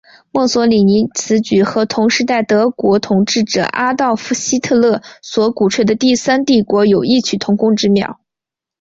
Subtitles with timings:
[0.31, 8.19] 墨索里尼此举和同时代德国统治者阿道夫希特勒所鼓吹的第三帝国有异曲同工之妙。